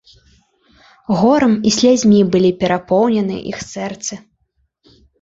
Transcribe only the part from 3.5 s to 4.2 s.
іх сэрцы.